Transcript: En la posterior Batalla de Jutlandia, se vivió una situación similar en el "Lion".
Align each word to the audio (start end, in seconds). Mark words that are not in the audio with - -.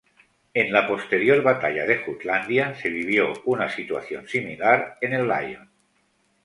En 0.61 0.71
la 0.75 0.79
posterior 0.87 1.41
Batalla 1.47 1.85
de 1.85 1.97
Jutlandia, 1.99 2.73
se 2.73 2.89
vivió 2.89 3.33
una 3.45 3.69
situación 3.69 4.27
similar 4.27 4.97
en 4.99 5.13
el 5.13 5.27
"Lion". 5.27 5.69